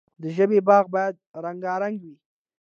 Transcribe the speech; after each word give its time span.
د 0.21 0.23
ژبې 0.35 0.59
باغ 0.67 0.85
باید 0.95 1.15
رنګارنګ 1.45 1.95
وي. 2.03 2.15